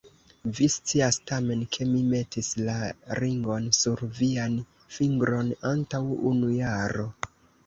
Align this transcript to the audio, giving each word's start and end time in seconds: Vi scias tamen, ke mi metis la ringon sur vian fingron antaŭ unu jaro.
Vi 0.59 0.67
scias 0.75 1.17
tamen, 1.31 1.59
ke 1.75 1.85
mi 1.89 2.01
metis 2.13 2.49
la 2.69 2.77
ringon 3.19 3.69
sur 3.81 4.01
vian 4.21 4.57
fingron 4.97 5.53
antaŭ 5.75 6.03
unu 6.33 6.51
jaro. 6.57 7.07